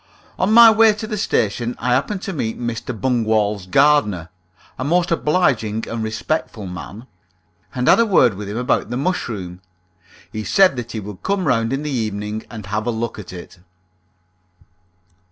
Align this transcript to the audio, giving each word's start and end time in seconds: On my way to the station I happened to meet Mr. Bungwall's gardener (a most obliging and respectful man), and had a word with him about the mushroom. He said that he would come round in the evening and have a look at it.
On 0.39 0.51
my 0.51 0.71
way 0.71 0.93
to 0.93 1.05
the 1.05 1.15
station 1.15 1.75
I 1.77 1.89
happened 1.93 2.23
to 2.23 2.33
meet 2.33 2.59
Mr. 2.59 2.91
Bungwall's 2.99 3.67
gardener 3.67 4.29
(a 4.79 4.83
most 4.83 5.11
obliging 5.11 5.87
and 5.87 6.01
respectful 6.01 6.65
man), 6.65 7.05
and 7.75 7.87
had 7.87 7.99
a 7.99 8.05
word 8.07 8.33
with 8.33 8.49
him 8.49 8.57
about 8.57 8.89
the 8.89 8.97
mushroom. 8.97 9.61
He 10.31 10.43
said 10.43 10.75
that 10.77 10.93
he 10.93 10.99
would 10.99 11.21
come 11.21 11.45
round 11.45 11.71
in 11.71 11.83
the 11.83 11.91
evening 11.91 12.43
and 12.49 12.65
have 12.65 12.87
a 12.87 12.89
look 12.89 13.19
at 13.19 13.31
it. 13.31 13.59